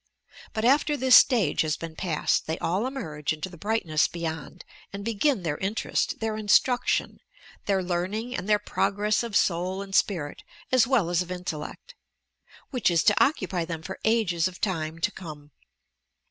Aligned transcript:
But, 0.53 0.65
after 0.65 0.97
this 0.97 1.15
stage 1.15 1.61
has 1.61 1.77
been 1.77 1.95
passed, 1.95 2.47
they 2.47 2.57
all 2.57 2.87
emerge 2.87 3.33
into 3.33 3.49
the 3.49 3.55
brightness 3.57 4.07
beyond, 4.07 4.65
and 4.91 5.05
begin 5.05 5.43
their 5.43 5.59
interest, 5.59 6.19
their 6.19 6.37
instruction, 6.37 7.19
their 7.67 7.83
learning 7.83 8.35
and 8.35 8.49
their 8.49 8.57
progress 8.57 9.21
of 9.21 9.35
soul 9.37 9.77
"WHAT 9.77 9.83
HAPPENS 9.89 9.99
AFTER 10.01 10.05
DEATH! 10.07 10.17
305 10.17 10.31
and 10.31 10.81
spirit, 10.81 10.81
as 10.81 10.87
well 10.87 11.09
as 11.11 11.21
of 11.21 11.31
intellect,— 11.31 11.95
which 12.71 12.89
is 12.89 13.03
to 13.03 13.23
occupy 13.23 13.63
them 13.63 13.83
for 13.83 13.99
ages 14.03 14.47
of 14.47 14.59
time 14.59 14.97
to 14.97 15.11
come. 15.11 15.51